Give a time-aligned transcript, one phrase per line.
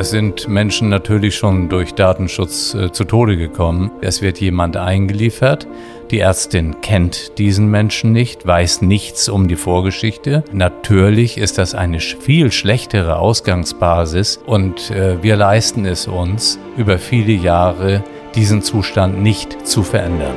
[0.00, 3.90] Es sind Menschen natürlich schon durch Datenschutz äh, zu Tode gekommen.
[4.00, 5.66] Es wird jemand eingeliefert.
[6.10, 10.42] Die Ärztin kennt diesen Menschen nicht, weiß nichts um die Vorgeschichte.
[10.52, 17.34] Natürlich ist das eine viel schlechtere Ausgangsbasis und äh, wir leisten es uns über viele
[17.34, 18.02] Jahre,
[18.34, 20.32] diesen Zustand nicht zu verändern.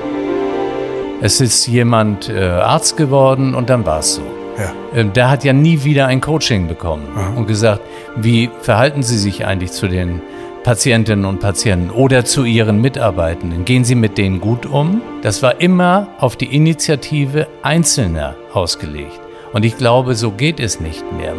[1.22, 4.43] Es ist jemand äh, Arzt geworden und dann war es so.
[4.58, 4.74] Ja.
[4.96, 7.34] Ähm, der hat ja nie wieder ein Coaching bekommen Aha.
[7.36, 7.82] und gesagt,
[8.16, 10.22] wie verhalten Sie sich eigentlich zu den
[10.64, 13.66] Patientinnen und Patienten oder zu Ihren Mitarbeitenden?
[13.66, 15.02] Gehen Sie mit denen gut um?
[15.22, 19.20] Das war immer auf die Initiative Einzelner ausgelegt.
[19.52, 21.34] Und ich glaube, so geht es nicht mehr.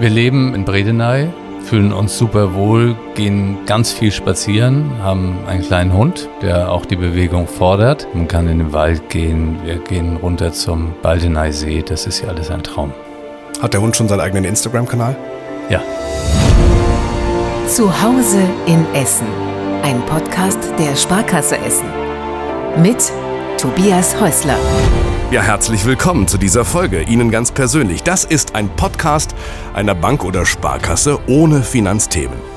[0.00, 1.28] Wir leben in Bredeney,
[1.68, 6.96] fühlen uns super wohl, gehen ganz viel spazieren, haben einen kleinen Hund, der auch die
[6.96, 8.08] Bewegung fordert.
[8.14, 12.28] Man kann in den Wald gehen, wir gehen runter zum Baldeney See, das ist ja
[12.28, 12.94] alles ein Traum.
[13.60, 15.14] Hat der Hund schon seinen eigenen Instagram-Kanal?
[15.68, 15.82] Ja.
[17.68, 19.26] Zu Hause in Essen,
[19.82, 21.88] ein Podcast der Sparkasse Essen.
[22.80, 23.12] Mit
[23.58, 24.56] Tobias Häusler.
[25.32, 27.02] Ja, herzlich willkommen zu dieser Folge.
[27.02, 28.04] Ihnen ganz persönlich.
[28.04, 29.34] Das ist ein Podcast
[29.74, 32.47] einer Bank oder Sparkasse ohne Finanzthemen.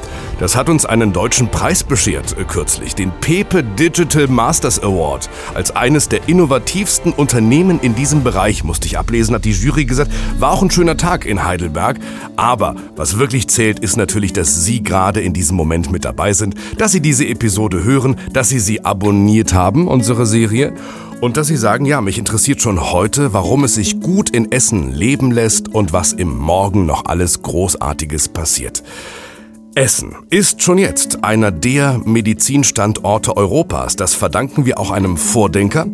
[0.42, 5.30] Das hat uns einen deutschen Preis beschert äh, kürzlich, den Pepe Digital Masters Award.
[5.54, 10.10] Als eines der innovativsten Unternehmen in diesem Bereich, musste ich ablesen, hat die Jury gesagt,
[10.40, 12.00] war auch ein schöner Tag in Heidelberg.
[12.38, 16.56] Aber was wirklich zählt, ist natürlich, dass Sie gerade in diesem Moment mit dabei sind,
[16.76, 20.74] dass Sie diese Episode hören, dass Sie sie abonniert haben, unsere Serie.
[21.20, 24.92] Und dass Sie sagen, ja, mich interessiert schon heute, warum es sich gut in Essen
[24.92, 28.82] leben lässt und was im Morgen noch alles Großartiges passiert.
[29.74, 33.96] Essen ist schon jetzt einer der Medizinstandorte Europas.
[33.96, 35.86] Das verdanken wir auch einem Vordenker,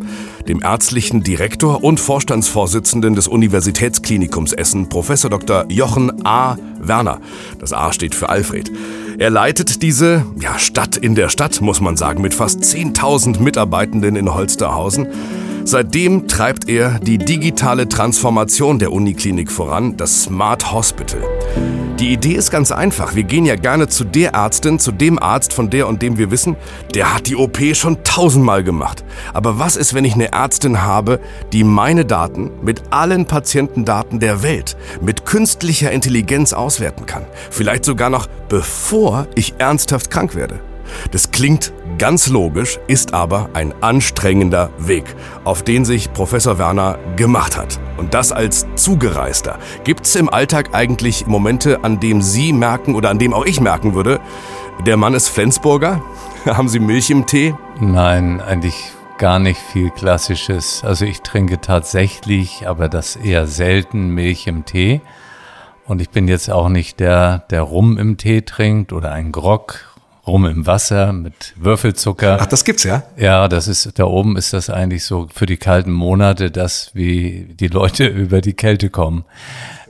[0.48, 5.66] dem ärztlichen Direktor und Vorstandsvorsitzenden des Universitätsklinikums Essen, Professor Dr.
[5.68, 6.58] Jochen A.
[6.80, 7.20] Werner.
[7.60, 8.72] Das A steht für Alfred.
[9.16, 14.16] Er leitet diese ja, Stadt in der Stadt, muss man sagen, mit fast 10.000 Mitarbeitenden
[14.16, 15.06] in Holsterhausen.
[15.62, 21.20] Seitdem treibt er die digitale Transformation der Uniklinik voran, das Smart Hospital.
[21.98, 23.16] Die Idee ist ganz einfach.
[23.16, 26.30] Wir gehen ja gerne zu der Ärztin, zu dem Arzt, von der und dem wir
[26.30, 26.54] wissen,
[26.94, 29.02] der hat die OP schon tausendmal gemacht.
[29.34, 31.18] Aber was ist, wenn ich eine Ärztin habe,
[31.52, 37.26] die meine Daten mit allen Patientendaten der Welt mit künstlicher Intelligenz auswerten kann?
[37.50, 40.60] Vielleicht sogar noch bevor ich ernsthaft krank werde.
[41.10, 45.04] Das klingt ganz logisch, ist aber ein anstrengender Weg,
[45.44, 47.78] auf den sich Professor Werner gemacht hat.
[47.96, 49.58] Und das als Zugereister.
[49.84, 53.60] Gibt es im Alltag eigentlich Momente, an dem Sie merken oder an dem auch ich
[53.60, 54.20] merken würde,
[54.86, 56.02] der Mann ist Flensburger?
[56.44, 57.54] Haben Sie Milch im Tee?
[57.80, 60.82] Nein, eigentlich gar nicht viel Klassisches.
[60.84, 65.00] Also ich trinke tatsächlich, aber das eher selten Milch im Tee.
[65.84, 69.87] Und ich bin jetzt auch nicht der, der Rum im Tee trinkt oder ein Grog
[70.28, 72.38] Rum im Wasser mit Würfelzucker.
[72.40, 73.02] Ach, das gibt's ja?
[73.16, 77.54] Ja, das ist, da oben ist das eigentlich so für die kalten Monate, dass wie
[77.58, 79.24] die Leute über die Kälte kommen.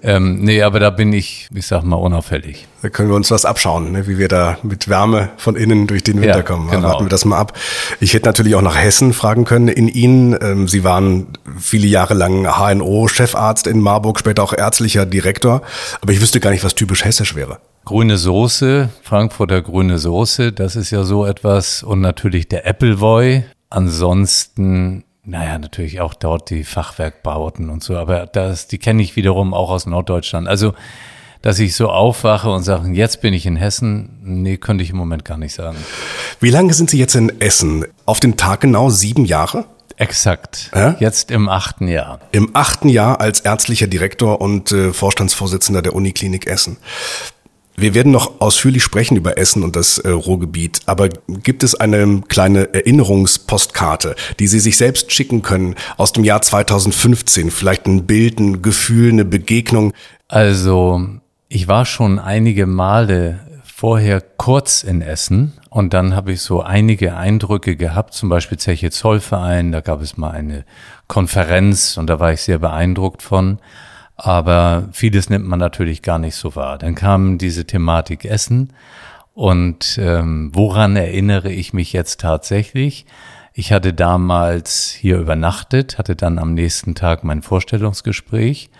[0.02, 2.66] Ähm, nee, aber da bin ich, ich sag mal, unauffällig.
[2.82, 4.06] Da können wir uns was abschauen, ne?
[4.06, 6.70] wie wir da mit Wärme von innen durch den Winter ja, kommen.
[6.70, 6.88] Genau.
[6.88, 7.52] Warten wir das mal ab.
[8.00, 10.38] Ich hätte natürlich auch nach Hessen fragen können in Ihnen.
[10.40, 11.26] Ähm, Sie waren
[11.58, 15.62] viele Jahre lang HNO-Chefarzt in Marburg, später auch ärztlicher Direktor.
[16.00, 17.58] Aber ich wüsste gar nicht, was typisch hessisch wäre.
[17.88, 21.82] Grüne Soße, Frankfurter grüne Soße, das ist ja so etwas.
[21.82, 23.44] Und natürlich der Appleboy.
[23.70, 27.96] Ansonsten, naja, natürlich auch dort die Fachwerkbauten und so.
[27.96, 30.48] Aber das, die kenne ich wiederum auch aus Norddeutschland.
[30.48, 30.74] Also,
[31.40, 34.96] dass ich so aufwache und sage, jetzt bin ich in Hessen, nee, könnte ich im
[34.98, 35.78] Moment gar nicht sagen.
[36.40, 37.86] Wie lange sind Sie jetzt in Essen?
[38.04, 39.64] Auf den Tag genau sieben Jahre?
[39.98, 40.70] Exakt.
[40.74, 40.92] Äh?
[41.00, 42.20] Jetzt im achten Jahr.
[42.30, 46.76] Im achten Jahr als ärztlicher Direktor und äh, Vorstandsvorsitzender der Uniklinik Essen.
[47.80, 52.22] Wir werden noch ausführlich sprechen über Essen und das äh, Ruhrgebiet, aber gibt es eine
[52.26, 57.52] kleine Erinnerungspostkarte, die Sie sich selbst schicken können aus dem Jahr 2015?
[57.52, 59.92] Vielleicht ein Bild, ein Gefühl, eine Begegnung?
[60.26, 61.06] Also,
[61.48, 67.16] ich war schon einige Male vorher kurz in Essen und dann habe ich so einige
[67.16, 70.64] Eindrücke gehabt, zum Beispiel Zeche Zollverein, da gab es mal eine
[71.06, 73.60] Konferenz und da war ich sehr beeindruckt von.
[74.18, 76.76] Aber vieles nimmt man natürlich gar nicht so wahr.
[76.76, 78.72] Dann kam diese Thematik Essen.
[79.32, 83.06] Und ähm, woran erinnere ich mich jetzt tatsächlich?
[83.54, 88.70] Ich hatte damals hier übernachtet, hatte dann am nächsten Tag mein Vorstellungsgespräch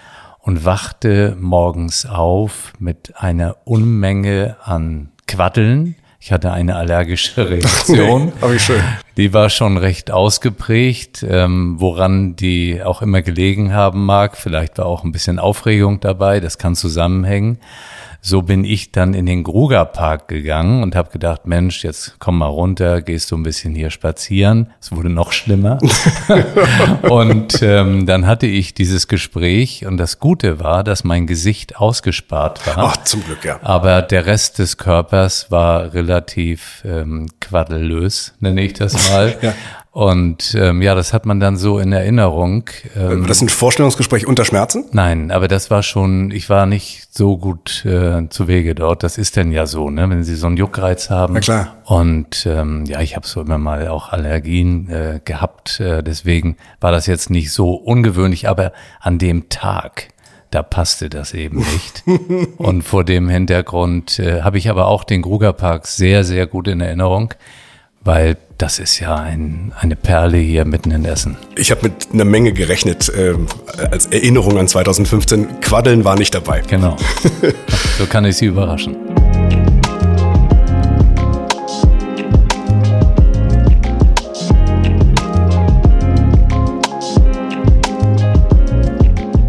[0.41, 8.33] und wachte morgens auf mit einer Unmenge an Quaddeln, ich hatte eine allergische Reaktion.
[8.41, 8.83] Aber wie schön.
[9.17, 14.37] Die war schon recht ausgeprägt, ähm, woran die auch immer gelegen haben mag.
[14.37, 17.59] Vielleicht war auch ein bisschen Aufregung dabei, das kann zusammenhängen.
[18.21, 22.47] So bin ich dann in den Grugerpark gegangen und habe gedacht, Mensch, jetzt komm mal
[22.47, 24.71] runter, gehst du ein bisschen hier spazieren.
[24.81, 25.79] Es wurde noch schlimmer.
[27.09, 32.67] und ähm, dann hatte ich dieses Gespräch und das Gute war, dass mein Gesicht ausgespart
[32.67, 32.79] war.
[32.79, 33.61] Ach, zum Glück, ja.
[33.63, 39.37] Aber der Rest des Körpers war relativ ähm, quaddelös, nenne ich das mal.
[39.43, 39.55] ja.
[39.99, 42.71] Und ähm, ja, das hat man dann so in Erinnerung.
[42.97, 44.85] Ähm, das ist ein Vorstellungsgespräch unter Schmerzen?
[44.93, 49.03] Nein, aber das war schon, ich war nicht so gut äh, zu Wege dort.
[49.03, 50.09] Das ist denn ja so, ne?
[50.09, 51.35] wenn Sie so einen Juckreiz haben.
[51.35, 51.79] Na klar.
[51.85, 55.81] Und ähm, ja, ich habe so immer mal auch Allergien äh, gehabt.
[55.81, 60.11] Äh, deswegen war das jetzt nicht so ungewöhnlich, aber an dem Tag
[60.53, 62.05] da passte das eben nicht.
[62.57, 66.81] und vor dem Hintergrund äh, habe ich aber auch den Grugerpark sehr, sehr gut in
[66.81, 67.35] Erinnerung
[68.09, 71.37] weil das ist ja ein, eine Perle hier mitten in Essen.
[71.55, 73.35] Ich habe mit einer Menge gerechnet äh,
[73.91, 75.61] als Erinnerung an 2015.
[75.61, 76.63] Quaddeln war nicht dabei.
[76.69, 76.97] Genau.
[77.99, 78.97] so kann ich Sie überraschen.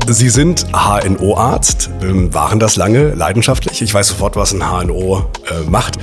[0.08, 3.82] Sie sind HNO-Arzt, ähm, waren das lange leidenschaftlich.
[3.82, 5.98] Ich weiß sofort, was ein HNO äh, macht.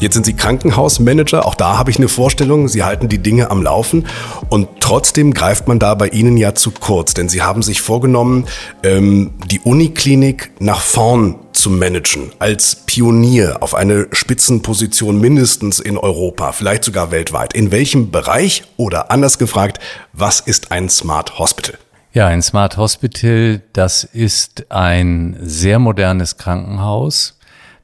[0.00, 3.62] Jetzt sind Sie Krankenhausmanager, auch da habe ich eine Vorstellung, Sie halten die Dinge am
[3.62, 4.06] Laufen.
[4.48, 8.46] Und trotzdem greift man da bei Ihnen ja zu kurz, denn Sie haben sich vorgenommen,
[8.82, 16.52] ähm, die Uniklinik nach vorn zu managen, als Pionier auf eine Spitzenposition mindestens in Europa,
[16.52, 17.52] vielleicht sogar weltweit.
[17.52, 18.64] In welchem Bereich?
[18.78, 19.80] Oder anders gefragt,
[20.14, 21.78] was ist ein Smart Hospital?
[22.14, 27.38] Ja, ein Smart Hospital, das ist ein sehr modernes Krankenhaus,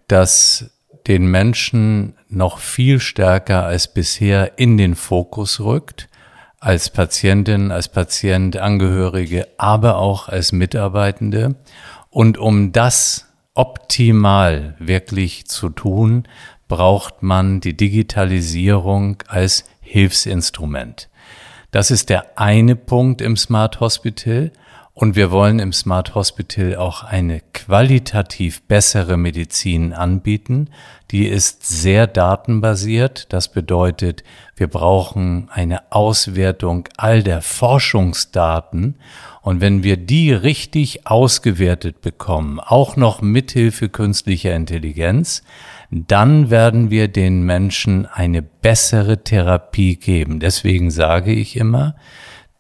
[0.09, 0.71] das
[1.07, 6.09] den Menschen noch viel stärker als bisher in den Fokus rückt,
[6.59, 11.55] als Patientin, als Patient, Angehörige, aber auch als Mitarbeitende.
[12.11, 16.25] Und um das optimal wirklich zu tun,
[16.69, 21.09] braucht man die Digitalisierung als Hilfsinstrument.
[21.71, 24.51] Das ist der eine Punkt im Smart Hospital.
[24.99, 30.71] Und wir wollen im Smart Hospital auch eine qualitativ bessere Medizin anbieten.
[31.11, 33.31] Die ist sehr datenbasiert.
[33.31, 34.25] Das bedeutet,
[34.57, 38.95] wir brauchen eine Auswertung all der Forschungsdaten.
[39.43, 45.43] Und wenn wir die richtig ausgewertet bekommen, auch noch mithilfe künstlicher Intelligenz,
[45.91, 50.41] dann werden wir den Menschen eine bessere Therapie geben.
[50.41, 51.97] Deswegen sage ich immer,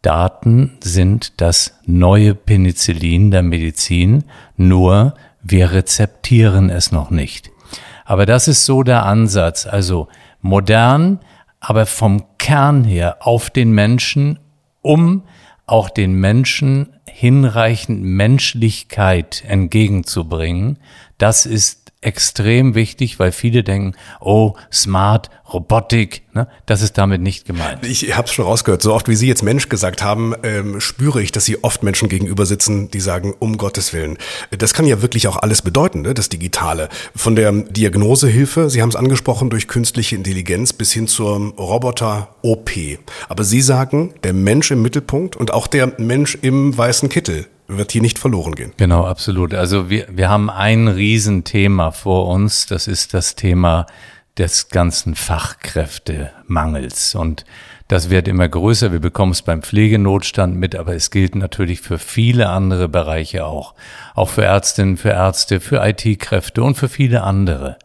[0.06, 4.22] Daten sind das neue Penicillin der Medizin,
[4.56, 7.50] nur wir rezeptieren es noch nicht.
[8.04, 10.06] Aber das ist so der Ansatz, also
[10.40, 11.18] modern,
[11.58, 14.38] aber vom Kern her auf den Menschen,
[14.80, 15.24] um
[15.66, 20.78] auch den Menschen hinreichend Menschlichkeit entgegenzubringen.
[21.18, 26.48] Das ist extrem wichtig, weil viele denken, oh, smart, Robotik, ne?
[26.64, 27.84] das ist damit nicht gemeint.
[27.84, 28.80] Ich habe es schon rausgehört.
[28.80, 32.08] So oft wie Sie jetzt Mensch gesagt haben, ähm, spüre ich, dass Sie oft Menschen
[32.08, 34.18] gegenüber sitzen, die sagen, um Gottes Willen.
[34.56, 36.14] Das kann ja wirklich auch alles bedeuten, ne?
[36.14, 36.88] das Digitale.
[37.14, 42.70] Von der Diagnosehilfe, Sie haben es angesprochen, durch künstliche Intelligenz bis hin zur Roboter-OP.
[43.28, 47.92] Aber Sie sagen, der Mensch im Mittelpunkt und auch der Mensch im weißen Kittel wird
[47.92, 48.72] hier nicht verloren gehen.
[48.76, 49.54] Genau, absolut.
[49.54, 52.66] Also wir, wir haben ein Riesenthema vor uns.
[52.66, 53.86] Das ist das Thema
[54.38, 57.14] des ganzen Fachkräftemangels.
[57.14, 57.44] Und
[57.88, 58.92] das wird immer größer.
[58.92, 63.74] Wir bekommen es beim Pflegenotstand mit, aber es gilt natürlich für viele andere Bereiche auch.
[64.14, 67.78] Auch für Ärztinnen, für Ärzte, für IT-Kräfte und für viele andere.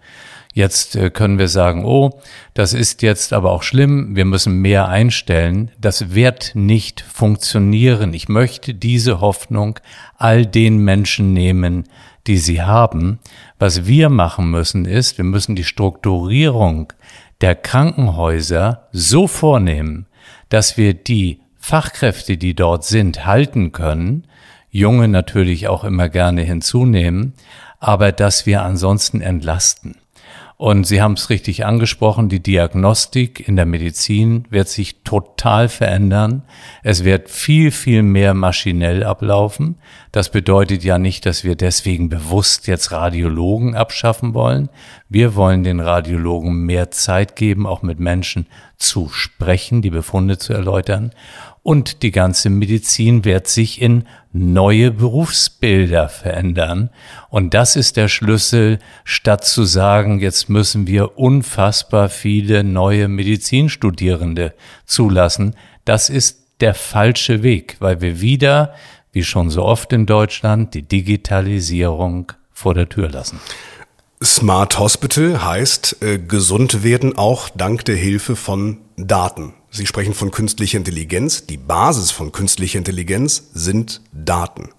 [0.54, 2.20] Jetzt äh, können wir sagen, oh,
[2.54, 5.72] das ist jetzt aber auch schlimm, wir müssen mehr einstellen.
[5.80, 8.14] Das wird nicht funktionieren.
[8.14, 9.80] Ich möchte diese Hoffnung
[10.18, 11.86] all den Menschen nehmen,
[12.28, 13.20] die sie haben.
[13.60, 16.92] Was wir machen müssen ist, wir müssen die Strukturierung
[17.40, 20.06] der Krankenhäuser so vornehmen,
[20.50, 24.28] dass wir die Fachkräfte, die dort sind, halten können,
[24.70, 27.34] junge natürlich auch immer gerne hinzunehmen,
[27.80, 30.01] aber dass wir ansonsten entlasten.
[30.62, 36.44] Und Sie haben es richtig angesprochen, die Diagnostik in der Medizin wird sich total verändern.
[36.84, 39.80] Es wird viel, viel mehr maschinell ablaufen.
[40.12, 44.70] Das bedeutet ja nicht, dass wir deswegen bewusst jetzt Radiologen abschaffen wollen.
[45.10, 48.46] Wir wollen den Radiologen mehr Zeit geben, auch mit Menschen
[48.78, 51.12] zu sprechen, die Befunde zu erläutern
[51.64, 56.90] und die ganze Medizin wird sich in neue Berufsbilder verändern.
[57.30, 64.54] Und das ist der Schlüssel, statt zu sagen, jetzt müssen wir unfassbar viele neue Medizinstudierende
[64.86, 65.56] zulassen.
[65.86, 68.74] Das ist der falsche Weg, weil wir wieder,
[69.12, 73.40] wie schon so oft in Deutschland, die Digitalisierung vor der Tür lassen.
[74.24, 79.54] Smart Hospital heißt äh, gesund werden auch dank der Hilfe von Daten.
[79.72, 81.48] Sie sprechen von künstlicher Intelligenz.
[81.48, 84.70] Die Basis von künstlicher Intelligenz sind Daten.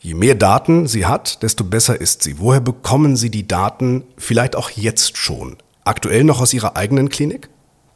[0.00, 2.40] Je mehr Daten sie hat, desto besser ist sie.
[2.40, 5.58] Woher bekommen Sie die Daten vielleicht auch jetzt schon?
[5.84, 7.48] Aktuell noch aus Ihrer eigenen Klinik?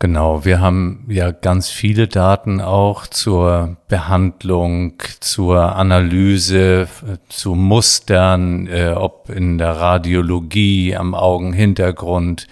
[0.04, 6.88] Genau, wir haben ja ganz viele Daten auch zur Behandlung, zur Analyse,
[7.30, 12.48] zu Mustern, äh, ob in der Radiologie, am Augenhintergrund,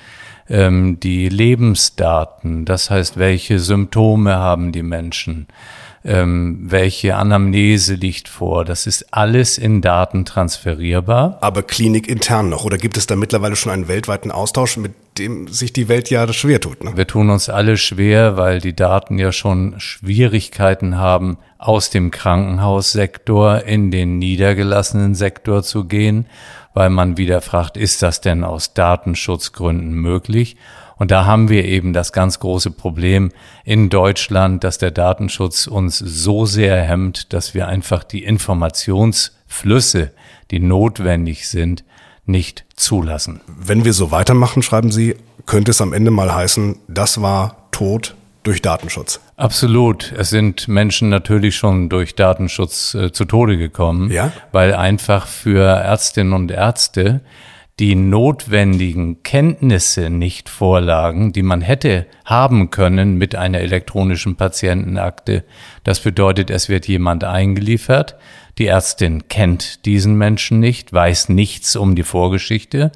[0.49, 5.47] ähm, die Lebensdaten, das heißt, welche Symptome haben die Menschen,
[6.05, 8.65] ähm, welche Anamnese liegt vor.
[8.65, 11.39] Das ist alles in Daten transferierbar.
[11.41, 12.65] Aber klinikintern noch?
[12.65, 16.31] Oder gibt es da mittlerweile schon einen weltweiten Austausch, mit dem sich die Welt ja
[16.33, 16.83] schwer tut?
[16.83, 16.97] Ne?
[16.97, 23.63] Wir tun uns alle schwer, weil die Daten ja schon Schwierigkeiten haben, aus dem Krankenhaussektor
[23.63, 26.27] in den niedergelassenen Sektor zu gehen,
[26.75, 30.57] weil man wieder fragt, ist das denn aus Datenschutzgründen möglich?
[30.97, 33.33] Und da haben wir eben das ganz große Problem
[33.65, 40.13] in Deutschland, dass der Datenschutz uns so sehr hemmt, dass wir einfach die Informationsflüsse,
[40.51, 41.85] die notwendig sind,
[42.25, 43.41] nicht zulassen.
[43.47, 48.15] Wenn wir so weitermachen, schreiben Sie, könnte es am Ende mal heißen, das war Tod
[48.43, 49.21] durch Datenschutz.
[49.37, 50.13] Absolut.
[50.17, 54.33] Es sind Menschen natürlich schon durch Datenschutz äh, zu Tode gekommen, ja?
[54.51, 57.21] weil einfach für Ärztinnen und Ärzte
[57.83, 65.43] die notwendigen Kenntnisse nicht vorlagen, die man hätte haben können mit einer elektronischen Patientenakte.
[65.83, 68.15] Das bedeutet, es wird jemand eingeliefert,
[68.59, 72.93] die Ärztin kennt diesen Menschen nicht, weiß nichts um die Vorgeschichte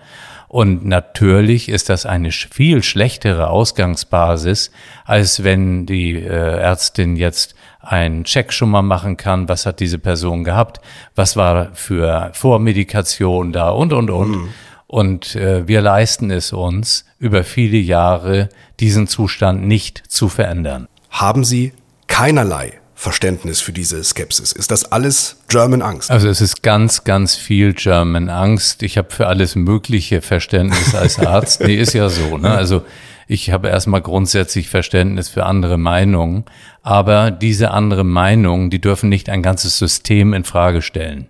[0.46, 4.70] und natürlich ist das eine viel schlechtere Ausgangsbasis,
[5.04, 9.98] als wenn die äh, Ärztin jetzt einen Check schon mal machen kann, was hat diese
[9.98, 10.80] Person gehabt,
[11.16, 14.30] was war für Vormedikation da und, und, und.
[14.30, 14.48] Mhm.
[14.86, 20.86] Und äh, wir leisten es uns, über viele Jahre diesen Zustand nicht zu verändern.
[21.10, 21.72] Haben Sie
[22.06, 24.52] keinerlei Verständnis für diese Skepsis?
[24.52, 26.10] Ist das alles German Angst?
[26.10, 28.82] Also es ist ganz, ganz viel German Angst.
[28.82, 31.62] Ich habe für alles mögliche Verständnis als Arzt.
[31.62, 32.38] nee, ist ja so.
[32.38, 32.50] Ne?
[32.50, 32.84] Also
[33.28, 36.44] ich habe erstmal grundsätzlich Verständnis für andere Meinungen,
[36.82, 41.26] aber diese andere Meinungen, die dürfen nicht ein ganzes System in Frage stellen.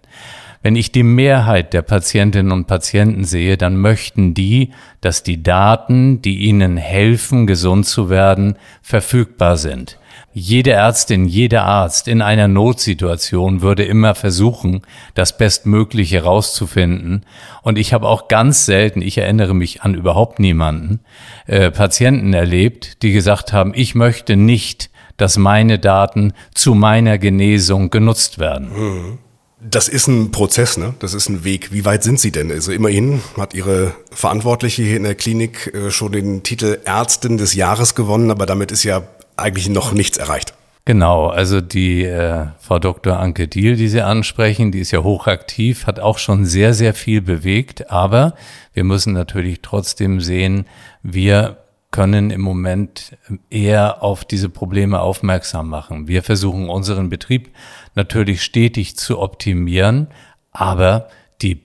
[0.66, 4.70] Wenn ich die Mehrheit der Patientinnen und Patienten sehe, dann möchten die,
[5.00, 9.96] dass die Daten, die ihnen helfen, gesund zu werden, verfügbar sind.
[10.32, 14.82] Jede Ärztin, jeder Arzt in einer Notsituation würde immer versuchen,
[15.14, 17.24] das Bestmögliche rauszufinden.
[17.62, 20.98] Und ich habe auch ganz selten, ich erinnere mich an überhaupt niemanden,
[21.46, 27.90] äh, Patienten erlebt, die gesagt haben, ich möchte nicht, dass meine Daten zu meiner Genesung
[27.90, 28.72] genutzt werden.
[28.72, 29.18] Mhm.
[29.58, 30.94] Das ist ein Prozess, ne?
[30.98, 31.72] Das ist ein Weg.
[31.72, 32.52] Wie weit sind Sie denn?
[32.52, 37.54] Also immerhin hat Ihre Verantwortliche hier in der Klinik äh, schon den Titel Ärztin des
[37.54, 39.02] Jahres gewonnen, aber damit ist ja
[39.36, 40.52] eigentlich noch nichts erreicht.
[40.84, 43.18] Genau, also die äh, Frau Dr.
[43.18, 47.22] Anke Diel, die Sie ansprechen, die ist ja hochaktiv, hat auch schon sehr, sehr viel
[47.22, 48.34] bewegt, aber
[48.74, 50.66] wir müssen natürlich trotzdem sehen,
[51.02, 51.56] wir
[51.90, 53.16] können im Moment
[53.48, 56.08] eher auf diese Probleme aufmerksam machen.
[56.08, 57.50] Wir versuchen unseren Betrieb
[57.94, 60.08] natürlich stetig zu optimieren,
[60.52, 61.08] aber
[61.42, 61.62] die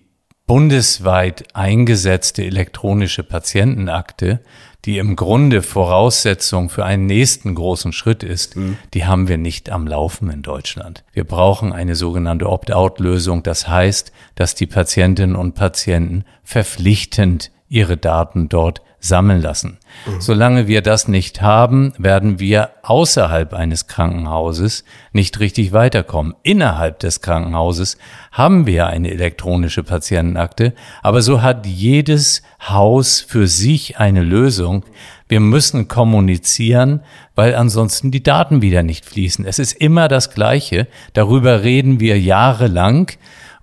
[0.47, 4.41] bundesweit eingesetzte elektronische Patientenakte,
[4.85, 8.77] die im Grunde Voraussetzung für einen nächsten großen Schritt ist, mhm.
[8.93, 11.03] die haben wir nicht am Laufen in Deutschland.
[11.13, 13.43] Wir brauchen eine sogenannte Opt-out-Lösung.
[13.43, 19.79] Das heißt, dass die Patientinnen und Patienten verpflichtend ihre Daten dort sammeln lassen.
[20.05, 20.21] Mhm.
[20.21, 26.35] Solange wir das nicht haben, werden wir außerhalb eines Krankenhauses nicht richtig weiterkommen.
[26.43, 27.97] Innerhalb des Krankenhauses
[28.31, 34.83] haben wir eine elektronische Patientenakte, aber so hat jedes Haus für sich eine Lösung.
[35.29, 37.01] Wir müssen kommunizieren,
[37.35, 39.45] weil ansonsten die Daten wieder nicht fließen.
[39.45, 40.87] Es ist immer das Gleiche.
[41.13, 43.11] Darüber reden wir jahrelang.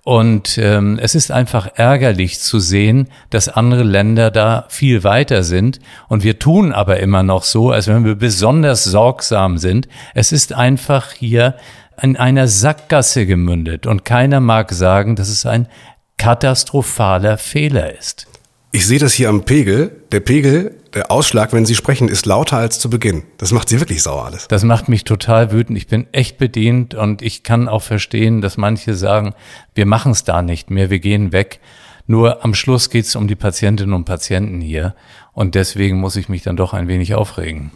[0.09, 5.79] Und ähm, es ist einfach ärgerlich zu sehen, dass andere Länder da viel weiter sind.
[6.07, 9.87] Und wir tun aber immer noch so, als wenn wir besonders sorgsam sind.
[10.15, 11.53] Es ist einfach hier
[12.01, 13.85] in einer Sackgasse gemündet.
[13.85, 15.67] Und keiner mag sagen, dass es ein
[16.17, 18.25] katastrophaler Fehler ist.
[18.71, 20.03] Ich sehe das hier am Pegel.
[20.11, 23.23] Der Pegel, der Ausschlag, wenn Sie sprechen, ist lauter als zu Beginn.
[23.39, 24.47] Das macht Sie wirklich sauer alles.
[24.47, 25.75] Das macht mich total wütend.
[25.75, 29.33] Ich bin echt bedient und ich kann auch verstehen, dass manche sagen,
[29.73, 31.61] wir machen es da nicht mehr, wir gehen weg.
[32.05, 34.93] Nur am Schluss geht es um die Patientinnen und Patienten hier
[35.33, 37.71] und deswegen muss ich mich dann doch ein wenig aufregen.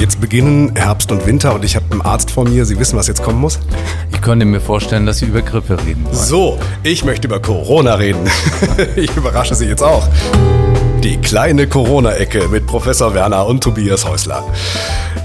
[0.00, 2.64] Jetzt beginnen Herbst und Winter und ich habe einen Arzt vor mir.
[2.64, 3.58] Sie wissen, was jetzt kommen muss?
[4.10, 6.16] Ich könnte mir vorstellen, dass Sie über Grippe reden wollen.
[6.16, 8.26] So, ich möchte über Corona reden.
[8.96, 10.08] ich überrasche Sie jetzt auch.
[11.04, 14.42] Die kleine Corona-Ecke mit Professor Werner und Tobias Häusler.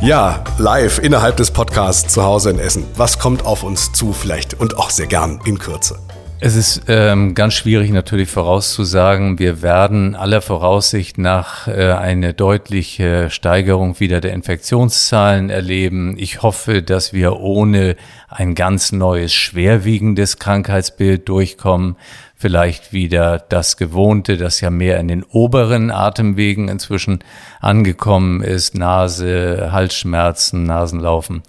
[0.02, 2.84] Ja, live innerhalb des Podcasts zu Hause in Essen.
[2.98, 6.00] Was kommt auf uns zu vielleicht und auch sehr gern in Kürze?
[6.42, 9.40] Es ist ähm, ganz schwierig natürlich vorauszusagen.
[9.40, 16.16] Wir werden aller Voraussicht nach äh, eine deutliche Steigerung wieder der Infektionszahlen erleben.
[16.18, 17.96] Ich hoffe, dass wir ohne
[18.28, 21.96] ein ganz neues schwerwiegendes Krankheitsbild durchkommen.
[22.36, 27.20] Vielleicht wieder das Gewohnte, das ja mehr in den oberen Atemwegen inzwischen
[27.62, 28.76] angekommen ist.
[28.76, 31.44] Nase, Halsschmerzen, Nasenlaufen.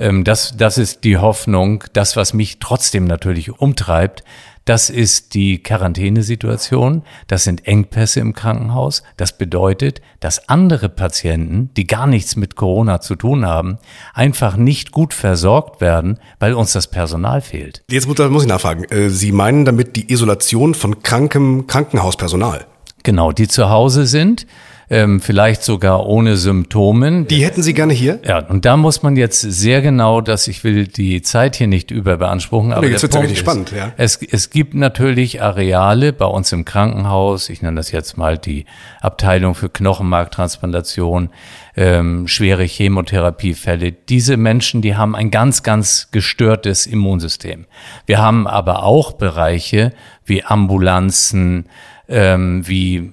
[0.00, 1.84] Ähm, das, das ist die Hoffnung.
[1.92, 4.24] Das, was mich trotzdem natürlich umtreibt,
[4.64, 9.02] das ist die Quarantänesituation, das sind Engpässe im Krankenhaus.
[9.16, 13.78] Das bedeutet, dass andere Patienten, die gar nichts mit Corona zu tun haben,
[14.14, 17.82] einfach nicht gut versorgt werden, weil uns das Personal fehlt.
[17.90, 18.84] Jetzt muss ich nachfragen.
[18.84, 22.66] Äh, Sie meinen damit die Isolation von krankem Krankenhauspersonal?
[23.02, 24.46] Genau, die zu Hause sind
[24.90, 27.28] ähm, vielleicht sogar ohne Symptomen.
[27.28, 28.18] Die hätten Sie gerne hier?
[28.26, 31.92] Ja, und da muss man jetzt sehr genau, dass ich will die Zeit hier nicht
[31.92, 33.70] überbeanspruchen, aber nee, jetzt wird richtig spannend.
[33.70, 33.92] Ja.
[33.96, 38.64] Es, es gibt natürlich Areale bei uns im Krankenhaus, ich nenne das jetzt mal die
[39.00, 41.30] Abteilung für Knochenmarktransplantation,
[41.76, 43.92] ähm, schwere Chemotherapiefälle.
[43.92, 47.66] Diese Menschen, die haben ein ganz, ganz gestörtes Immunsystem.
[48.06, 49.92] Wir haben aber auch Bereiche
[50.24, 51.66] wie Ambulanzen,
[52.08, 53.12] ähm, wie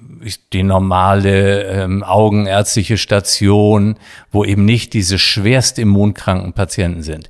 [0.54, 3.98] die normale ähm, augenärztliche Station,
[4.32, 7.30] wo eben nicht diese schwerst immunkranken Patienten sind.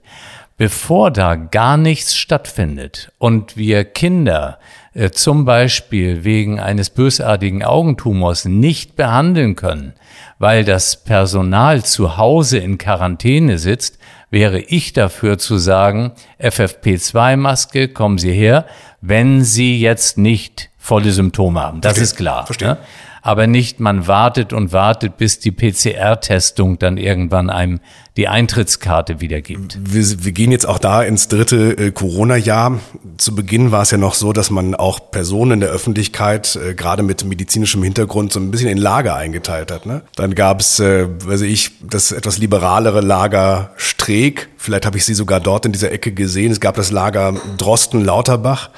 [0.58, 4.58] Bevor da gar nichts stattfindet und wir Kinder
[4.94, 9.94] äh, zum Beispiel wegen eines bösartigen Augentumors nicht behandeln können,
[10.40, 14.00] weil das Personal zu Hause in Quarantäne sitzt,
[14.30, 18.66] wäre ich dafür zu sagen, FFP2-Maske, kommen Sie her,
[19.02, 21.82] wenn Sie jetzt nicht volle Symptome haben.
[21.82, 22.04] Das Verstehe.
[22.04, 22.46] ist klar.
[22.46, 22.68] Verstehe.
[22.70, 22.78] Ne?
[23.22, 27.80] Aber nicht, man wartet und wartet, bis die PCR-Testung dann irgendwann einem
[28.18, 29.78] die Eintrittskarte wiedergibt.
[29.80, 32.80] Wir, wir gehen jetzt auch da ins dritte äh, Corona-Jahr.
[33.18, 36.74] Zu Beginn war es ja noch so, dass man auch Personen in der Öffentlichkeit, äh,
[36.74, 39.86] gerade mit medizinischem Hintergrund, so ein bisschen in Lager eingeteilt hat.
[39.86, 40.02] Ne?
[40.16, 44.50] Dann gab es, äh, weiß ich, das etwas liberalere Lager Streeck.
[44.58, 46.52] Vielleicht habe ich sie sogar dort in dieser Ecke gesehen.
[46.52, 48.72] Es gab das Lager Drosten-Lauterbach.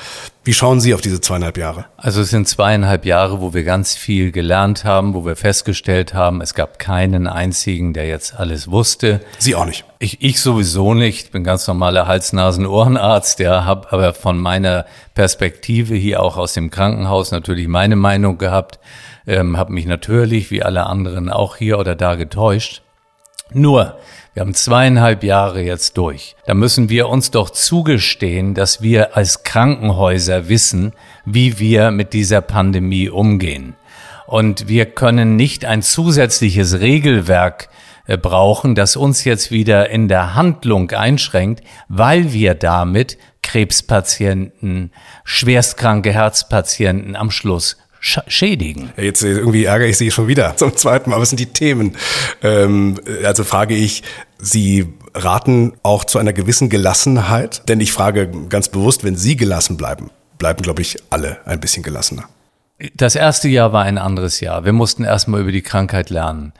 [0.49, 1.85] Wie schauen Sie auf diese zweieinhalb Jahre?
[1.95, 6.41] Also es sind zweieinhalb Jahre, wo wir ganz viel gelernt haben, wo wir festgestellt haben,
[6.41, 9.21] es gab keinen einzigen, der jetzt alles wusste.
[9.37, 9.85] Sie auch nicht.
[9.99, 11.31] Ich, ich sowieso nicht.
[11.31, 13.39] bin ganz normaler Hals-Nasen-Ohrenarzt.
[13.39, 18.79] Ja, habe aber von meiner Perspektive hier auch aus dem Krankenhaus natürlich meine Meinung gehabt.
[19.27, 22.81] Ähm, habe mich natürlich wie alle anderen auch hier oder da getäuscht.
[23.51, 23.97] Nur,
[24.33, 26.35] wir haben zweieinhalb Jahre jetzt durch.
[26.45, 30.93] Da müssen wir uns doch zugestehen, dass wir als Krankenhäuser wissen,
[31.25, 33.75] wie wir mit dieser Pandemie umgehen.
[34.27, 37.69] Und wir können nicht ein zusätzliches Regelwerk
[38.05, 44.91] äh, brauchen, das uns jetzt wieder in der Handlung einschränkt, weil wir damit Krebspatienten,
[45.23, 48.91] schwerstkranke Herzpatienten am Schluss schädigen.
[48.97, 51.19] Jetzt äh, irgendwie ärgere ich Sie schon wieder zum zweiten Mal.
[51.19, 51.95] Was sind die Themen?
[52.41, 54.03] Ähm, also frage ich,
[54.37, 57.67] Sie raten auch zu einer gewissen Gelassenheit?
[57.67, 61.83] Denn ich frage ganz bewusst, wenn Sie gelassen bleiben, bleiben, glaube ich, alle ein bisschen
[61.83, 62.29] gelassener.
[62.95, 64.63] Das erste Jahr war ein anderes Jahr.
[64.63, 66.53] Wir mussten erstmal über die Krankheit lernen.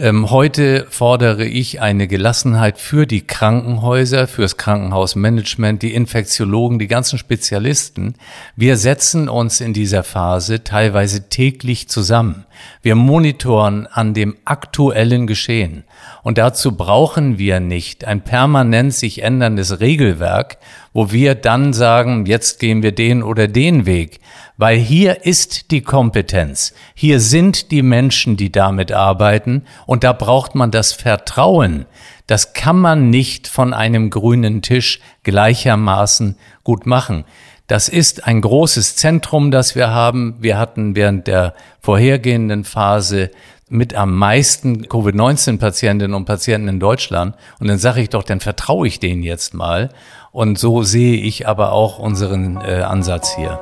[0.00, 7.18] Ähm, heute fordere ich eine Gelassenheit für die Krankenhäuser, fürs Krankenhausmanagement, die Infektiologen, die ganzen
[7.18, 8.14] Spezialisten.
[8.54, 12.46] Wir setzen uns in dieser Phase teilweise täglich zusammen.
[12.80, 15.82] Wir monitoren an dem aktuellen Geschehen.
[16.22, 20.58] Und dazu brauchen wir nicht ein permanent sich änderndes Regelwerk,
[20.92, 24.20] wo wir dann sagen, jetzt gehen wir den oder den Weg,
[24.56, 30.54] weil hier ist die Kompetenz, hier sind die Menschen, die damit arbeiten und da braucht
[30.54, 31.86] man das Vertrauen.
[32.26, 37.24] Das kann man nicht von einem grünen Tisch gleichermaßen gut machen.
[37.68, 40.36] Das ist ein großes Zentrum, das wir haben.
[40.40, 43.30] Wir hatten während der vorhergehenden Phase
[43.68, 47.36] mit am meisten Covid-19-Patientinnen und Patienten in Deutschland.
[47.60, 49.90] Und dann sage ich doch, dann vertraue ich denen jetzt mal.
[50.32, 53.60] Und so sehe ich aber auch unseren äh, Ansatz hier.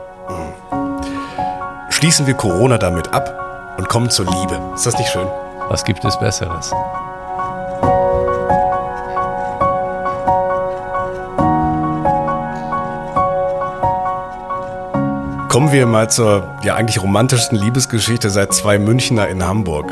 [1.90, 4.60] Schließen wir Corona damit ab und kommen zur Liebe.
[4.74, 5.26] Ist das nicht schön?
[5.68, 6.72] Was gibt es Besseres?
[15.56, 19.90] Kommen wir mal zur ja eigentlich romantischsten Liebesgeschichte seit zwei Münchner in Hamburg.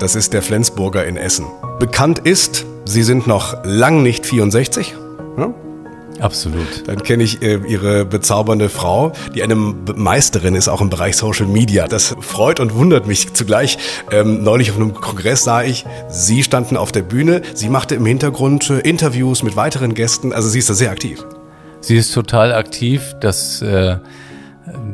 [0.00, 1.46] Das ist der Flensburger in Essen.
[1.78, 4.92] Bekannt ist, Sie sind noch lang nicht 64.
[5.38, 5.54] Ja?
[6.18, 6.88] Absolut.
[6.88, 11.46] Dann kenne ich äh, Ihre bezaubernde Frau, die eine Meisterin ist, auch im Bereich Social
[11.46, 11.86] Media.
[11.86, 13.78] Das freut und wundert mich zugleich.
[14.10, 18.04] Ähm, neulich auf einem Kongress sah ich, Sie standen auf der Bühne, sie machte im
[18.04, 20.32] Hintergrund äh, Interviews mit weiteren Gästen.
[20.32, 21.24] Also sie ist da sehr aktiv.
[21.80, 23.14] Sie ist total aktiv.
[23.20, 23.98] Das, äh,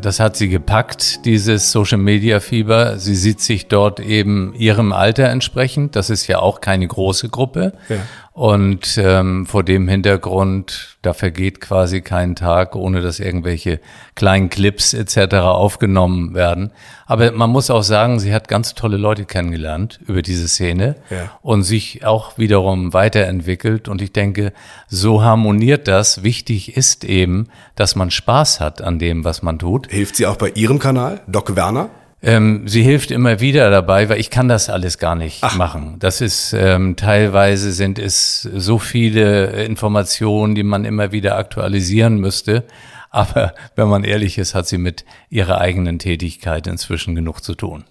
[0.01, 2.99] das hat sie gepackt, dieses Social Media Fieber.
[2.99, 5.95] Sie sieht sich dort eben ihrem Alter entsprechend.
[5.95, 7.73] Das ist ja auch keine große Gruppe.
[7.89, 7.97] Ja.
[8.41, 13.81] Und ähm, vor dem Hintergrund, da vergeht quasi kein Tag, ohne dass irgendwelche
[14.15, 15.35] kleinen Clips etc.
[15.35, 16.71] aufgenommen werden.
[17.05, 21.31] Aber man muss auch sagen, sie hat ganz tolle Leute kennengelernt über diese Szene ja.
[21.43, 23.89] und sich auch wiederum weiterentwickelt.
[23.89, 24.55] Und ich denke,
[24.89, 26.23] so harmoniert das.
[26.23, 29.91] Wichtig ist eben, dass man Spaß hat an dem, was man tut.
[29.91, 31.91] Hilft sie auch bei Ihrem Kanal, Doc Werner?
[32.23, 35.57] Ähm, sie hilft immer wieder dabei, weil ich kann das alles gar nicht Ach.
[35.57, 35.97] machen.
[35.99, 42.65] Das ist ähm, teilweise sind es so viele Informationen, die man immer wieder aktualisieren müsste.
[43.11, 47.85] Aber wenn man ehrlich ist, hat sie mit ihrer eigenen Tätigkeit inzwischen genug zu tun.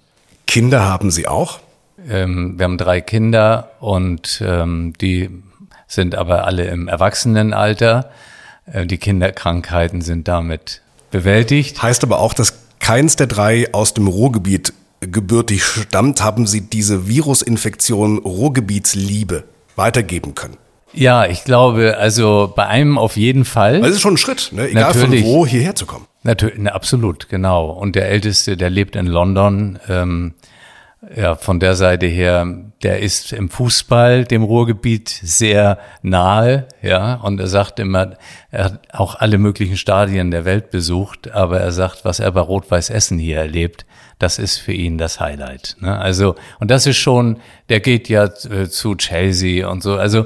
[0.47, 1.59] Kinder haben Sie auch?
[2.07, 5.29] Ähm, wir haben drei Kinder und ähm, die
[5.87, 8.09] sind aber alle im Erwachsenenalter.
[8.71, 11.81] Äh, die Kinderkrankheiten sind damit bewältigt.
[11.81, 17.07] Heißt aber auch, dass keins der drei aus dem Ruhrgebiet gebürtig stammt, haben Sie diese
[17.07, 19.43] Virusinfektion Ruhrgebietsliebe
[19.75, 20.57] weitergeben können?
[20.93, 23.81] Ja, ich glaube, also bei einem auf jeden Fall.
[23.81, 24.69] Das ist schon ein Schritt, ne?
[24.69, 25.23] egal Natürlich.
[25.23, 26.05] von wo hierher zu kommen.
[26.23, 27.69] Natürlich, ne, absolut, genau.
[27.69, 29.79] Und der Älteste, der lebt in London.
[29.87, 30.33] Ähm,
[31.15, 32.45] ja, von der Seite her,
[32.83, 38.17] der ist im Fußball dem Ruhrgebiet sehr nahe, ja, und er sagt immer,
[38.51, 42.41] er hat auch alle möglichen Stadien der Welt besucht, aber er sagt, was er bei
[42.41, 43.85] Rot-Weiß Essen hier erlebt,
[44.17, 45.77] das ist für ihn das Highlight.
[45.79, 45.97] Ne?
[45.97, 49.95] Also, und das ist schon, der geht ja äh, zu Chelsea und so.
[49.95, 50.25] Also,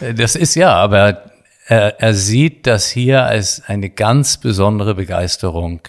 [0.00, 1.24] äh, das ist ja, aber
[1.66, 5.80] er, er sieht das hier als eine ganz besondere Begeisterung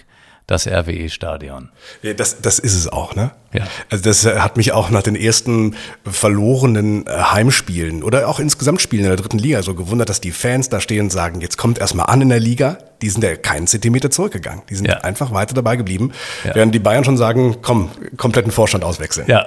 [0.46, 1.70] das RWE-Stadion.
[2.16, 3.30] Das, das ist es auch, ne?
[3.52, 3.66] Ja.
[3.88, 8.82] Also das äh, hat mich auch nach den ersten verlorenen äh, Heimspielen oder auch insgesamt
[8.82, 11.56] Spielen in der dritten Liga so gewundert, dass die Fans da stehen und sagen, jetzt
[11.56, 12.78] kommt erstmal an in der Liga.
[13.00, 14.62] Die sind ja keinen Zentimeter zurückgegangen.
[14.68, 14.98] Die sind ja.
[14.98, 16.12] einfach weiter dabei geblieben.
[16.44, 16.54] Ja.
[16.54, 19.26] Während die Bayern schon sagen, komm, kompletten Vorstand auswechseln.
[19.28, 19.46] Ja.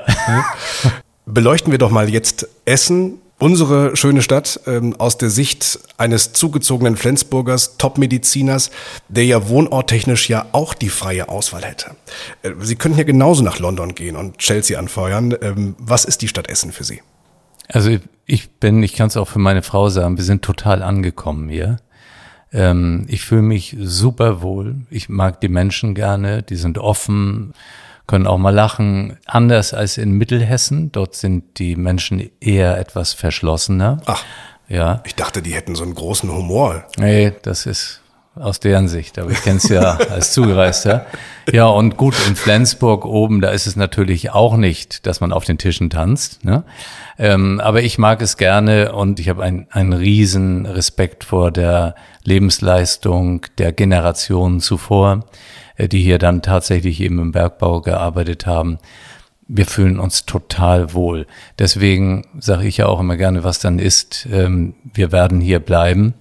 [1.26, 6.98] Beleuchten wir doch mal jetzt Essen Unsere schöne Stadt ähm, aus der Sicht eines zugezogenen
[6.98, 8.72] Flensburgers, Top-Mediziners,
[9.10, 11.92] der ja wohnorttechnisch ja auch die freie Auswahl hätte.
[12.42, 15.36] Äh, Sie könnten ja genauso nach London gehen und Chelsea anfeuern.
[15.40, 17.02] Ähm, was ist die Stadt Essen für Sie?
[17.68, 17.96] Also
[18.26, 21.78] ich bin, ich kann es auch für meine Frau sagen, wir sind total angekommen hier.
[22.52, 24.78] Ähm, ich fühle mich super wohl.
[24.90, 27.54] Ich mag die Menschen gerne, die sind offen
[28.08, 29.18] können auch mal lachen.
[29.26, 34.02] Anders als in Mittelhessen, dort sind die Menschen eher etwas verschlossener.
[34.06, 34.24] Ach,
[34.68, 35.02] ja.
[35.06, 36.86] Ich dachte, die hätten so einen großen Humor.
[36.98, 38.02] Nee, das ist
[38.40, 41.06] aus deren Sicht, aber ich kenne es ja als Zugereister.
[41.52, 45.46] Ja, und gut, in Flensburg oben, da ist es natürlich auch nicht, dass man auf
[45.46, 46.46] den Tischen tanzt.
[46.46, 46.64] Ne?
[47.18, 51.96] Ähm, aber ich mag es gerne und ich habe einen, einen riesen Respekt vor der
[52.24, 55.26] Lebensleistung der Generationen zuvor.
[55.78, 58.80] Äh, die hier dann tatsächlich eben im Bergbau gearbeitet haben.
[59.48, 61.26] Wir fühlen uns total wohl.
[61.58, 64.28] Deswegen sage ich ja auch immer gerne, was dann ist.
[64.32, 66.16] Ähm, wir werden hier bleiben.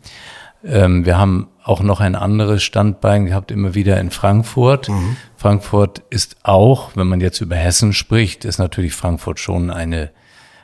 [0.64, 4.88] Ähm, wir haben auch noch ein anderes Standbein gehabt, immer wieder in Frankfurt.
[4.88, 5.16] Mhm.
[5.36, 10.10] Frankfurt ist auch, wenn man jetzt über Hessen spricht, ist natürlich Frankfurt schon eine,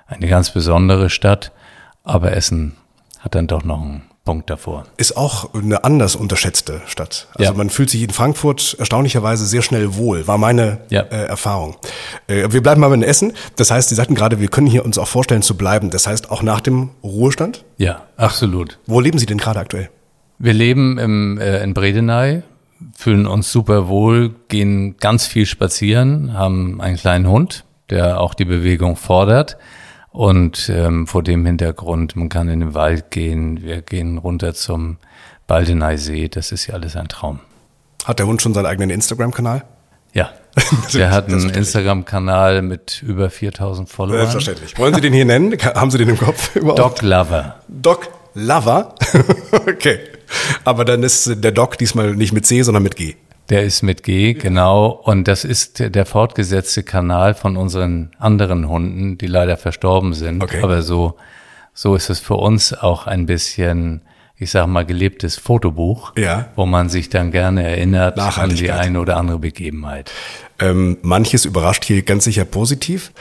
[0.07, 1.51] eine ganz besondere Stadt.
[2.05, 2.77] Aber Essen
[3.19, 4.85] hat dann doch noch einen Punkt davor.
[4.99, 7.27] Ist auch eine anders unterschätzte Stadt.
[7.35, 7.57] Also ja.
[7.57, 11.01] man fühlt sich in Frankfurt erstaunlicherweise sehr schnell wohl, war meine ja.
[11.03, 11.77] äh, Erfahrung.
[12.29, 13.33] Äh, wir bleiben mal in Essen.
[13.57, 15.91] Das heißt, Sie sagten gerade, wir können hier uns auch vorstellen zu bleiben.
[15.91, 17.65] Das heißt auch nach dem Ruhestand?
[17.79, 18.79] Ja, absolut.
[18.87, 19.91] Wo leben Sie denn gerade aktuell?
[20.39, 22.43] Wir leben im, äh, in Bredeney,
[22.97, 28.45] fühlen uns super wohl, gehen ganz viel spazieren, haben einen kleinen Hund, der auch die
[28.45, 29.57] Bewegung fordert.
[30.13, 34.99] Und ähm, vor dem Hintergrund, man kann in den Wald gehen, wir gehen runter zum
[35.47, 37.41] Baldeneysee, das ist ja alles ein Traum.
[38.05, 39.65] Hat der Hund schon seinen eigenen Instagram-Kanal?
[40.13, 40.31] Ja,
[40.93, 44.19] der hat einen Instagram-Kanal mit über 4000 Followern.
[44.21, 44.79] Selbstverständlich.
[44.79, 45.57] Wollen Sie den hier nennen?
[45.63, 46.79] Haben Sie den im Kopf überhaupt?
[46.79, 47.57] Dog Lover.
[47.69, 48.95] Dog Lover?
[49.53, 49.99] okay.
[50.65, 53.15] Aber dann ist der Dog diesmal nicht mit C, sondern mit G.
[53.53, 54.87] Der ist mit G, genau.
[54.89, 60.43] Und das ist der fortgesetzte Kanal von unseren anderen Hunden, die leider verstorben sind.
[60.43, 60.63] Okay.
[60.63, 61.17] Aber so,
[61.75, 64.03] so ist es für uns auch ein bisschen
[64.43, 66.49] ich sag mal, gelebtes Fotobuch, Ja.
[66.57, 70.11] wo man sich dann gerne erinnert an die eine oder andere Begebenheit.
[70.59, 73.13] Ähm, manches überrascht hier ganz sicher positiv.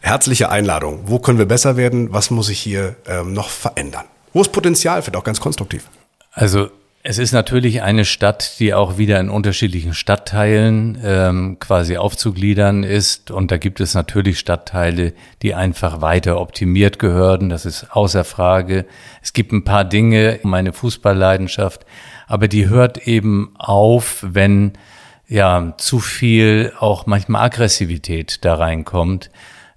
[0.00, 1.00] Herzliche Einladung.
[1.04, 2.12] Wo können wir besser werden?
[2.12, 4.06] Was muss sich hier ähm, noch verändern?
[4.32, 5.02] Wo ist Potenzial?
[5.02, 5.84] Vielleicht auch ganz konstruktiv.
[6.32, 6.70] Also
[7.02, 13.30] es ist natürlich eine Stadt, die auch wieder in unterschiedlichen Stadtteilen ähm, quasi aufzugliedern ist.
[13.30, 17.48] Und da gibt es natürlich Stadtteile, die einfach weiter optimiert gehören.
[17.48, 18.84] Das ist außer Frage.
[19.22, 21.86] Es gibt ein paar Dinge, meine Fußballleidenschaft,
[22.26, 24.72] aber die hört eben auf, wenn
[25.26, 29.30] ja zu viel auch manchmal Aggressivität da reinkommt.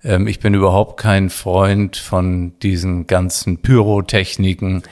[0.04, 4.84] Ähm, ich bin überhaupt kein Freund von diesen ganzen Pyrotechniken.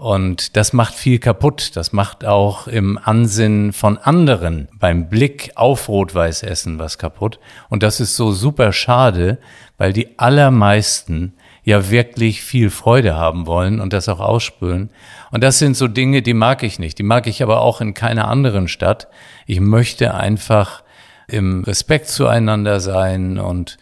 [0.00, 1.72] Und das macht viel kaputt.
[1.74, 7.38] Das macht auch im Ansinnen von anderen beim Blick auf Rot-Weiß-Essen was kaputt.
[7.68, 9.36] Und das ist so super schade,
[9.76, 11.34] weil die allermeisten
[11.64, 14.88] ja wirklich viel Freude haben wollen und das auch ausspüren.
[15.32, 16.98] Und das sind so Dinge, die mag ich nicht.
[16.98, 19.06] Die mag ich aber auch in keiner anderen Stadt.
[19.44, 20.82] Ich möchte einfach
[21.28, 23.76] im Respekt zueinander sein und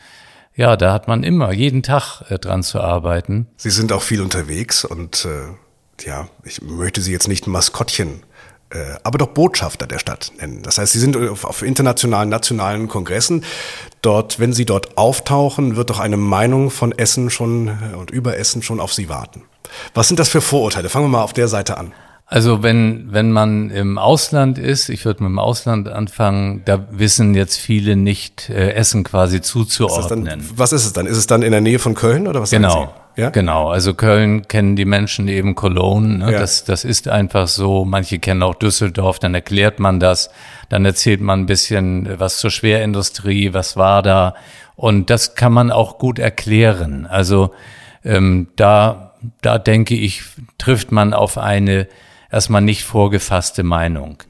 [0.57, 3.47] ja, da hat man immer jeden Tag äh, dran zu arbeiten.
[3.57, 5.55] Sie sind auch viel unterwegs und äh,
[6.05, 8.23] ja, ich möchte Sie jetzt nicht Maskottchen,
[8.71, 10.63] äh, aber doch Botschafter der Stadt nennen.
[10.63, 13.45] Das heißt, Sie sind auf, auf internationalen, nationalen Kongressen.
[14.03, 18.37] Dort, wenn Sie dort auftauchen, wird doch eine Meinung von Essen schon äh, und über
[18.37, 19.43] Essen schon auf Sie warten.
[19.95, 20.89] Was sind das für Vorurteile?
[20.89, 21.93] Fangen wir mal auf der Seite an.
[22.31, 27.35] Also wenn, wenn man im Ausland ist, ich würde mit dem Ausland anfangen, da wissen
[27.35, 30.51] jetzt viele nicht äh, Essen quasi Ist das dann, zuzuordnen.
[30.55, 31.07] was ist es dann?
[31.07, 32.95] Ist es dann in der Nähe von Köln oder was sagen Genau.
[33.19, 33.31] Ja?
[33.31, 33.69] Genau.
[33.69, 36.19] Also Köln kennen die Menschen eben Cologne.
[36.19, 36.33] Ne?
[36.33, 36.39] Ja.
[36.39, 37.85] Das, das ist einfach so.
[37.85, 39.19] Manche kennen auch Düsseldorf.
[39.19, 40.31] Dann erklärt man das.
[40.69, 43.53] Dann erzählt man ein bisschen was zur Schwerindustrie.
[43.55, 44.35] Was war da?
[44.77, 47.07] Und das kann man auch gut erklären.
[47.07, 47.53] Also
[48.05, 50.23] ähm, da, da denke ich,
[50.59, 51.89] trifft man auf eine
[52.31, 54.23] erstmal nicht vorgefasste Meinung.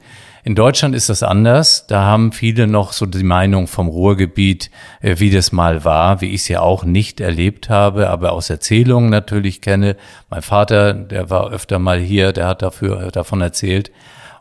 [0.49, 1.85] In Deutschland ist das anders.
[1.85, 6.29] Da haben viele noch so die Meinung vom Ruhrgebiet, äh, wie das mal war, wie
[6.29, 9.95] ich es ja auch nicht erlebt habe, aber aus Erzählungen natürlich kenne.
[10.31, 13.91] Mein Vater, der war öfter mal hier, der hat dafür, äh, davon erzählt.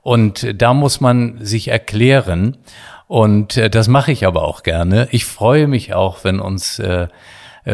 [0.00, 2.56] Und äh, da muss man sich erklären.
[3.06, 5.08] Und das mache ich aber auch gerne.
[5.10, 6.82] Ich freue mich auch, wenn uns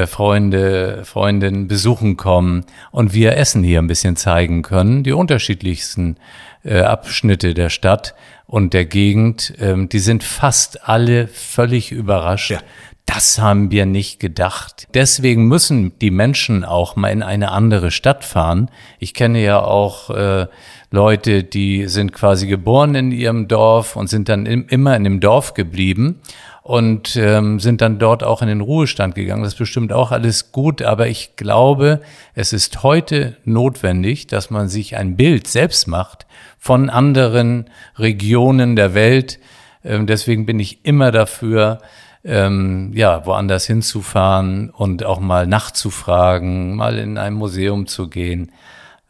[0.07, 5.03] Freunde, Freundinnen besuchen kommen und wir Essen hier ein bisschen zeigen können.
[5.03, 6.17] Die unterschiedlichsten
[6.65, 8.15] äh, Abschnitte der Stadt
[8.47, 12.51] und der Gegend, ähm, die sind fast alle völlig überrascht.
[12.51, 12.61] Ja.
[13.07, 14.89] Das haben wir nicht gedacht.
[14.95, 18.71] Deswegen müssen die Menschen auch mal in eine andere Stadt fahren.
[18.99, 20.47] Ich kenne ja auch äh,
[20.91, 25.21] Leute, die sind quasi geboren in ihrem Dorf und sind dann im, immer in dem
[25.21, 26.23] Dorf geblieben
[26.65, 29.43] und ähm, sind dann dort auch in den Ruhestand gegangen.
[29.43, 32.01] Das ist bestimmt auch alles gut, aber ich glaube,
[32.35, 36.27] es ist heute notwendig, dass man sich ein Bild selbst macht
[36.59, 37.67] von anderen
[37.99, 39.39] Regionen der Welt.
[39.85, 41.81] Ähm, deswegen bin ich immer dafür,
[42.25, 48.51] ähm, ja, woanders hinzufahren und auch mal nachzufragen, mal in ein Museum zu gehen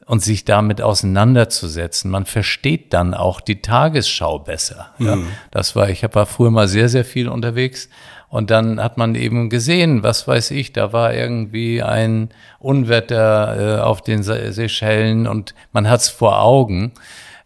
[0.07, 2.11] und sich damit auseinanderzusetzen.
[2.11, 4.91] Man versteht dann auch die Tagesschau besser.
[4.99, 5.19] Ja.
[5.51, 7.89] Das war, ich war früher mal sehr, sehr viel unterwegs
[8.35, 13.81] und dann hat man eben gesehen, was weiß ich, da war irgendwie ein Unwetter äh,
[13.81, 16.91] auf den Se Seychellen und man hat's vor Augen.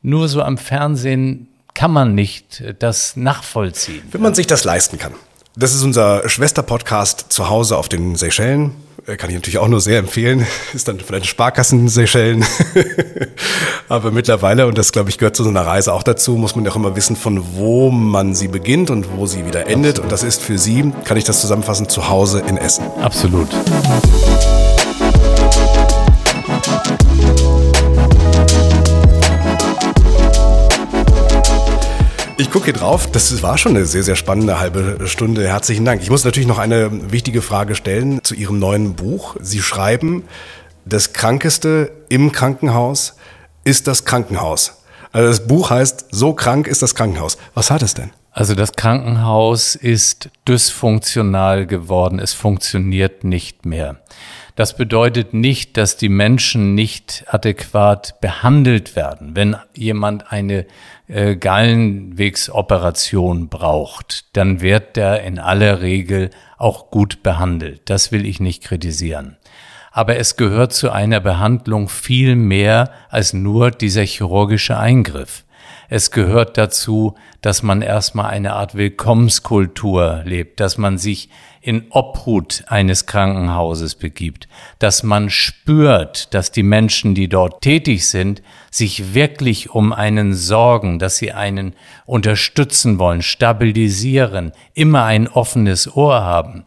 [0.00, 4.02] Nur so am Fernsehen kann man nicht äh, das nachvollziehen.
[4.12, 5.12] Wenn man sich das leisten kann.
[5.56, 8.72] Das ist unser Schwester-Podcast zu Hause auf den Seychellen.
[9.08, 10.46] Äh, Kann ich natürlich auch nur sehr empfehlen.
[10.74, 12.44] Ist dann vielleicht Sparkassen Seychellen.
[13.88, 16.64] Aber mittlerweile, und das glaube ich gehört zu so einer Reise auch dazu, muss man
[16.64, 19.98] ja auch immer wissen, von wo man sie beginnt und wo sie wieder endet.
[19.98, 22.84] Und das ist für Sie, kann ich das zusammenfassen, zu Hause in Essen.
[23.00, 23.48] Absolut.
[32.40, 33.10] Ich gucke hier drauf.
[33.10, 35.48] Das war schon eine sehr, sehr spannende halbe Stunde.
[35.48, 36.02] Herzlichen Dank.
[36.02, 39.34] Ich muss natürlich noch eine wichtige Frage stellen zu Ihrem neuen Buch.
[39.40, 40.22] Sie schreiben,
[40.84, 43.16] das Krankeste im Krankenhaus
[43.64, 44.84] ist das Krankenhaus.
[45.10, 47.38] Also das Buch heißt, so krank ist das Krankenhaus.
[47.54, 48.10] Was hat es denn?
[48.30, 52.20] Also das Krankenhaus ist dysfunktional geworden.
[52.20, 53.96] Es funktioniert nicht mehr.
[54.54, 59.34] Das bedeutet nicht, dass die Menschen nicht adäquat behandelt werden.
[59.34, 60.66] Wenn jemand eine
[61.08, 67.82] äh, Gallenwegsoperation braucht, dann wird der in aller Regel auch gut behandelt.
[67.86, 69.38] Das will ich nicht kritisieren.
[69.90, 75.44] Aber es gehört zu einer Behandlung viel mehr als nur dieser chirurgische Eingriff.
[75.90, 81.30] Es gehört dazu, dass man erstmal eine Art Willkommenskultur lebt, dass man sich
[81.62, 84.48] in Obhut eines Krankenhauses begibt,
[84.78, 90.98] dass man spürt, dass die Menschen, die dort tätig sind, sich wirklich um einen sorgen,
[90.98, 91.74] dass sie einen
[92.04, 96.66] unterstützen wollen, stabilisieren, immer ein offenes Ohr haben.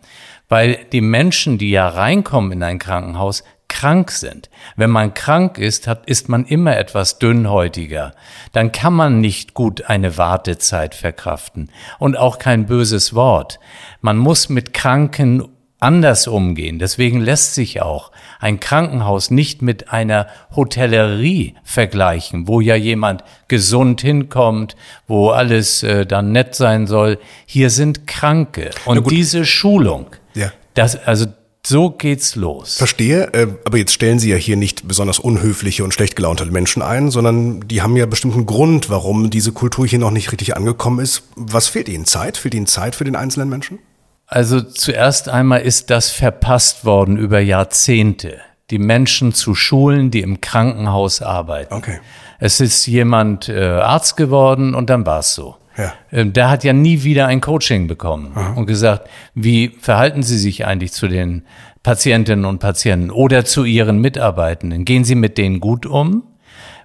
[0.49, 3.43] Weil die Menschen, die ja reinkommen in ein Krankenhaus,
[3.81, 4.51] krank sind.
[4.75, 8.13] Wenn man krank ist, hat, ist man immer etwas dünnhäutiger.
[8.51, 13.59] Dann kann man nicht gut eine Wartezeit verkraften und auch kein böses Wort.
[13.99, 15.47] Man muss mit Kranken
[15.79, 16.77] anders umgehen.
[16.77, 24.01] Deswegen lässt sich auch ein Krankenhaus nicht mit einer Hotellerie vergleichen, wo ja jemand gesund
[24.01, 24.75] hinkommt,
[25.07, 27.17] wo alles äh, dann nett sein soll.
[27.47, 28.69] Hier sind Kranke.
[28.85, 30.51] Und diese Schulung, ja.
[30.75, 31.25] das, also
[31.71, 32.75] so geht's los.
[32.75, 36.81] Verstehe, äh, aber jetzt stellen Sie ja hier nicht besonders unhöfliche und schlecht gelaunte Menschen
[36.81, 40.99] ein, sondern die haben ja bestimmten Grund, warum diese Kultur hier noch nicht richtig angekommen
[40.99, 41.23] ist.
[41.37, 42.05] Was fehlt Ihnen?
[42.05, 42.35] Zeit?
[42.35, 43.79] Fehlt Ihnen Zeit für den einzelnen Menschen?
[44.27, 50.41] Also zuerst einmal ist das verpasst worden über Jahrzehnte, die Menschen zu schulen, die im
[50.41, 51.73] Krankenhaus arbeiten.
[51.73, 51.99] Okay.
[52.39, 55.55] Es ist jemand äh, Arzt geworden und dann war's so.
[55.81, 55.93] Ja.
[56.11, 58.53] Ähm, der hat ja nie wieder ein Coaching bekommen Aha.
[58.53, 61.43] und gesagt, wie verhalten Sie sich eigentlich zu den
[61.83, 64.85] Patientinnen und Patienten oder zu Ihren Mitarbeitenden?
[64.85, 66.23] Gehen Sie mit denen gut um?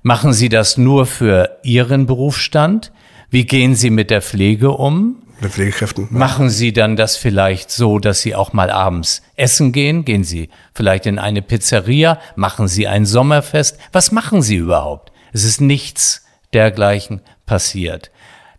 [0.03, 2.93] Machen Sie das nur für Ihren Berufsstand?
[3.29, 5.23] Wie gehen Sie mit der Pflege um?
[5.41, 6.09] Mit Pflegekräften.
[6.11, 6.19] Ja.
[6.19, 10.05] Machen Sie dann das vielleicht so, dass Sie auch mal abends essen gehen?
[10.05, 12.19] Gehen Sie vielleicht in eine Pizzeria?
[12.37, 13.79] Machen Sie ein Sommerfest?
[13.93, 15.13] Was machen Sie überhaupt?
[15.33, 18.11] Es ist nichts dergleichen passiert.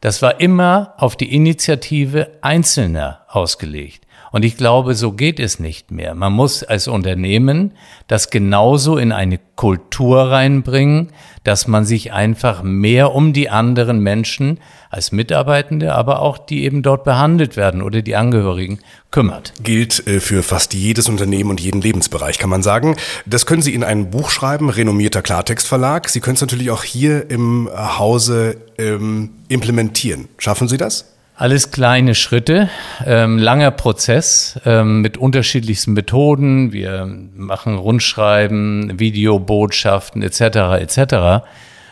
[0.02, 4.07] Das war immer auf die Initiative Einzelner ausgelegt.
[4.32, 6.16] Und ich glaube, so geht es nicht mehr.
[6.16, 7.72] Man muss als Unternehmen
[8.08, 11.10] das genauso in eine Kultur reinbringen,
[11.44, 14.60] dass man sich einfach mehr um die anderen Menschen
[14.90, 18.80] als Mitarbeitende, aber auch die eben dort behandelt werden oder die Angehörigen
[19.12, 19.54] kümmert.
[19.64, 22.96] Gilt äh, für fast jedes Unternehmen und jeden Lebensbereich, kann man sagen.
[23.26, 26.10] Das können Sie in ein Buch schreiben, renommierter Klartextverlag.
[26.10, 30.28] Sie können es natürlich auch hier im Hause ähm, implementieren.
[30.38, 31.17] Schaffen Sie das?
[31.40, 32.68] Alles kleine Schritte,
[33.06, 36.74] ähm, langer Prozess ähm, mit unterschiedlichsten Methoden.
[36.74, 40.82] Wir machen Rundschreiben, Videobotschaften etc.
[40.82, 41.46] etc.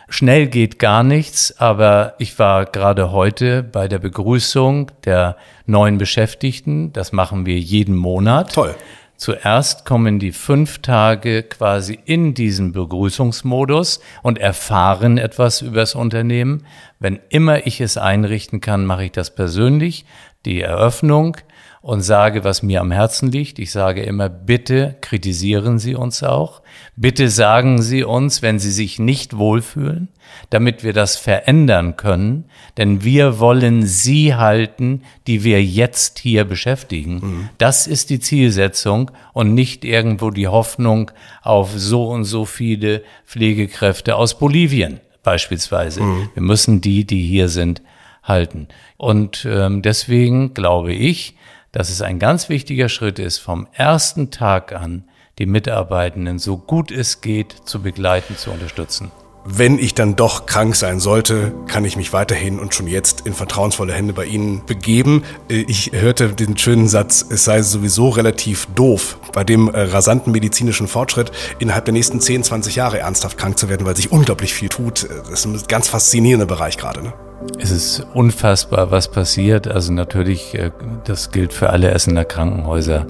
[0.10, 6.92] Schnell geht gar nichts, aber ich war gerade heute bei der Begrüßung der neuen Beschäftigten.
[6.92, 8.52] Das machen wir jeden Monat.
[8.52, 8.74] Toll.
[9.18, 16.66] Zuerst kommen die fünf Tage quasi in diesen Begrüßungsmodus und erfahren etwas übers Unternehmen.
[17.00, 20.06] Wenn immer ich es einrichten kann, mache ich das persönlich.
[20.46, 21.38] Die Eröffnung,
[21.86, 23.60] und sage, was mir am Herzen liegt.
[23.60, 26.64] Ich sage immer, bitte kritisieren Sie uns auch.
[26.96, 30.08] Bitte sagen Sie uns, wenn Sie sich nicht wohlfühlen,
[30.50, 32.46] damit wir das verändern können.
[32.76, 37.14] Denn wir wollen Sie halten, die wir jetzt hier beschäftigen.
[37.14, 37.50] Mhm.
[37.60, 41.12] Das ist die Zielsetzung und nicht irgendwo die Hoffnung
[41.44, 46.02] auf so und so viele Pflegekräfte aus Bolivien beispielsweise.
[46.02, 46.30] Mhm.
[46.34, 47.84] Wir müssen die, die hier sind,
[48.24, 48.70] halten.
[48.98, 51.36] Und ähm, deswegen glaube ich,
[51.76, 55.04] dass es ein ganz wichtiger Schritt ist, vom ersten Tag an
[55.40, 59.12] die Mitarbeitenden so gut es geht zu begleiten, zu unterstützen.
[59.44, 63.34] Wenn ich dann doch krank sein sollte, kann ich mich weiterhin und schon jetzt in
[63.34, 65.24] vertrauensvolle Hände bei Ihnen begeben.
[65.50, 70.32] Äh, ich hörte den schönen Satz, es sei sowieso relativ doof, bei dem äh, rasanten
[70.32, 74.54] medizinischen Fortschritt innerhalb der nächsten 10, 20 Jahre ernsthaft krank zu werden, weil sich unglaublich
[74.54, 75.04] viel tut.
[75.04, 77.04] Äh, das ist ein ganz faszinierender Bereich gerade.
[77.04, 77.14] Ne?
[77.60, 79.68] Es ist unfassbar, was passiert.
[79.68, 80.72] Also natürlich, äh,
[81.04, 83.06] das gilt für alle Essener Krankenhäuser,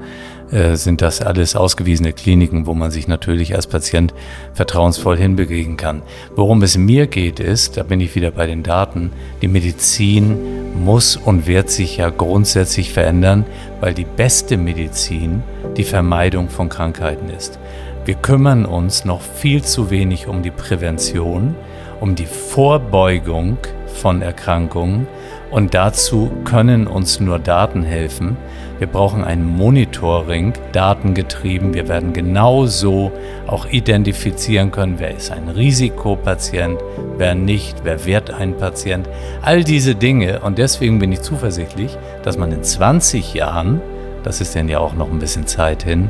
[0.51, 4.13] äh, sind das alles ausgewiesene Kliniken, wo man sich natürlich als Patient
[4.53, 6.01] vertrauensvoll hinbewegen kann.
[6.35, 9.11] Worum es mir geht, ist, da bin ich wieder bei den Daten,
[9.41, 10.37] die Medizin
[10.83, 13.45] muss und wird sich ja grundsätzlich verändern,
[13.79, 15.43] weil die beste Medizin
[15.77, 17.59] die Vermeidung von Krankheiten ist.
[18.05, 21.55] Wir kümmern uns noch viel zu wenig um die Prävention,
[21.99, 23.57] um die Vorbeugung
[23.95, 25.07] von Erkrankungen
[25.51, 28.37] und dazu können uns nur Daten helfen.
[28.77, 31.73] Wir brauchen ein Monitoring, datengetrieben.
[31.73, 33.13] Wir werden genauso
[33.47, 36.79] auch identifizieren können, wer ist ein Risikopatient,
[37.17, 39.07] wer nicht, wer wird ein Patient.
[39.41, 40.41] All diese Dinge.
[40.41, 43.79] Und deswegen bin ich zuversichtlich, dass man in 20 Jahren,
[44.23, 46.09] das ist denn ja auch noch ein bisschen Zeit hin,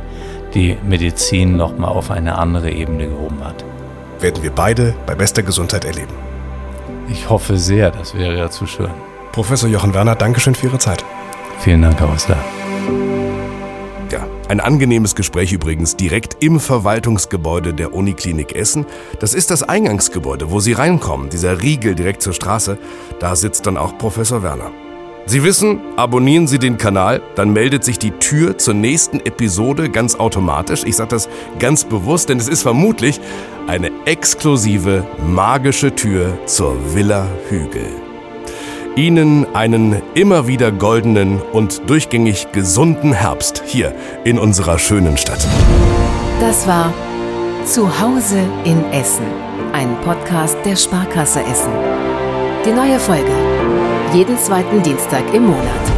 [0.55, 3.63] die Medizin nochmal auf eine andere Ebene gehoben hat.
[4.21, 6.13] Werden wir beide bei bester Gesundheit erleben.
[7.07, 8.89] Ich hoffe sehr, das wäre ja zu schön.
[9.31, 11.03] Professor Jochen Werner, Dankeschön für Ihre Zeit.
[11.59, 12.37] Vielen Dank, Herr Osler.
[14.11, 18.85] Ja, Ein angenehmes Gespräch übrigens direkt im Verwaltungsgebäude der Uniklinik Essen.
[19.19, 22.77] Das ist das Eingangsgebäude, wo Sie reinkommen, dieser Riegel direkt zur Straße.
[23.19, 24.71] Da sitzt dann auch Professor Werner.
[25.27, 30.13] Sie wissen, abonnieren Sie den Kanal, dann meldet sich die Tür zur nächsten Episode ganz
[30.13, 30.83] automatisch.
[30.85, 33.19] Ich sage das ganz bewusst, denn es ist vermutlich
[33.65, 37.87] eine exklusive magische Tür zur Villa Hügel.
[38.95, 43.95] Ihnen einen immer wieder goldenen und durchgängig gesunden Herbst hier
[44.25, 45.45] in unserer schönen Stadt.
[46.39, 46.93] Das war
[47.65, 49.25] Zuhause in Essen,
[49.73, 51.73] ein Podcast der Sparkasse Essen.
[52.63, 53.44] Die neue Folge
[54.15, 55.94] jeden zweiten Dienstag im Monat.